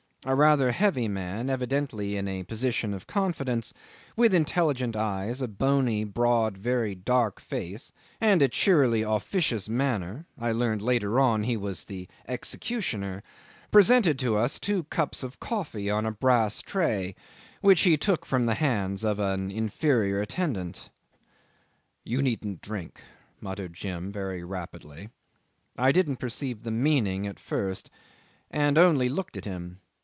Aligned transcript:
A 0.23 0.35
rather 0.35 0.71
heavy 0.71 1.07
man, 1.07 1.49
evidently 1.49 2.15
in 2.15 2.27
a 2.27 2.43
position 2.43 2.93
of 2.93 3.07
confidence, 3.07 3.73
with 4.15 4.35
intelligent 4.35 4.95
eyes, 4.95 5.41
a 5.41 5.47
bony, 5.47 6.03
broad, 6.03 6.59
very 6.59 6.93
dark 6.93 7.41
face, 7.41 7.91
and 8.21 8.43
a 8.43 8.47
cheerily 8.47 9.01
officious 9.01 9.67
manner 9.67 10.27
(I 10.37 10.51
learned 10.51 10.83
later 10.83 11.19
on 11.19 11.41
he 11.41 11.57
was 11.57 11.85
the 11.85 12.07
executioner), 12.27 13.23
presented 13.71 14.19
to 14.19 14.37
us 14.37 14.59
two 14.59 14.83
cups 14.83 15.23
of 15.23 15.39
coffee 15.39 15.89
on 15.89 16.05
a 16.05 16.11
brass 16.11 16.61
tray, 16.61 17.15
which 17.61 17.81
he 17.81 17.97
took 17.97 18.23
from 18.23 18.45
the 18.45 18.53
hands 18.53 19.03
of 19.03 19.17
an 19.17 19.49
inferior 19.49 20.21
attendant. 20.21 20.91
"You 22.03 22.21
needn't 22.21 22.61
drink," 22.61 23.01
muttered 23.39 23.73
Jim 23.73 24.11
very 24.11 24.43
rapidly. 24.43 25.09
I 25.79 25.91
didn't 25.91 26.17
perceive 26.17 26.61
the 26.61 26.69
meaning 26.69 27.25
at 27.25 27.39
first, 27.39 27.89
and 28.51 28.77
only 28.77 29.09
looked 29.09 29.35
at 29.35 29.45
him. 29.45 29.79